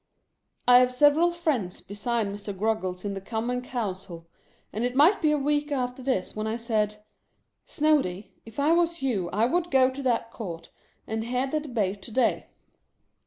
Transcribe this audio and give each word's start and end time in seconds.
I 0.67 0.79
have 0.79 0.91
several 0.91 1.29
friends 1.29 1.79
besides 1.79 2.27
Mr. 2.31 2.57
Groggles 2.57 3.05
in 3.05 3.13
the 3.13 3.21
Com 3.21 3.45
mon 3.45 3.61
Council, 3.61 4.27
and 4.73 4.83
it 4.83 4.95
might 4.95 5.21
be 5.21 5.29
a 5.29 5.37
week 5.37 5.71
after 5.71 6.01
this 6.01 6.35
when 6.35 6.47
I 6.47 6.55
said," 6.57 7.03
Snoady, 7.67 8.31
if 8.43 8.59
I 8.59 8.71
was 8.71 9.03
you, 9.03 9.29
I 9.29 9.45
would 9.45 9.69
go 9.69 9.91
to 9.91 10.01
that 10.01 10.31
court, 10.31 10.71
and 11.05 11.25
hear 11.25 11.45
the 11.45 11.59
debate 11.59 12.01
to 12.01 12.11
day." 12.11 12.47